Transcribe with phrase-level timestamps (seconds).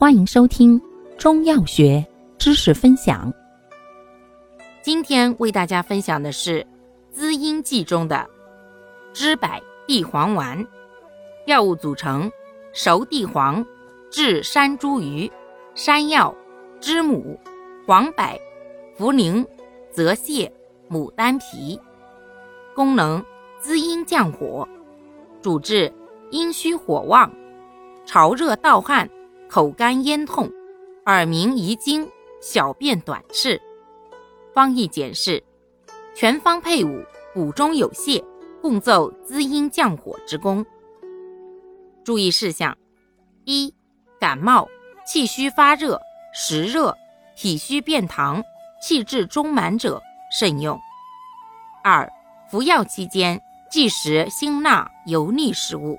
[0.00, 0.80] 欢迎收听
[1.18, 2.06] 中药学
[2.38, 3.34] 知识分享。
[4.80, 6.64] 今天为大家分享的是
[7.10, 8.24] 滋阴剂中的
[9.12, 9.48] 知柏
[9.88, 10.64] 地黄丸。
[11.46, 12.30] 药物组成：
[12.72, 13.66] 熟地黄、
[14.08, 15.28] 炙山茱萸、
[15.74, 16.32] 山药、
[16.80, 17.36] 知母、
[17.84, 18.24] 黄柏、
[19.00, 19.44] 茯苓、
[19.90, 20.48] 泽泻、
[20.88, 21.76] 牡丹皮。
[22.72, 23.20] 功能：
[23.58, 24.68] 滋阴降火，
[25.42, 25.92] 主治
[26.30, 27.28] 阴虚火旺、
[28.06, 29.10] 潮热盗汗。
[29.48, 30.50] 口干咽痛、
[31.06, 32.06] 耳鸣遗精、
[32.38, 33.58] 小便短赤。
[34.52, 35.42] 方义简释：
[36.14, 37.02] 全方配伍，
[37.32, 38.22] 补中有泻，
[38.60, 40.64] 共奏滋阴降火之功。
[42.04, 42.76] 注意事项：
[43.44, 43.74] 一、
[44.20, 44.68] 感冒、
[45.06, 45.98] 气虚发热、
[46.34, 46.94] 实热、
[47.34, 48.42] 体虚便溏、
[48.82, 50.76] 气滞中满者慎用；
[51.82, 52.06] 二、
[52.50, 55.98] 服药期间忌食辛辣油腻食物。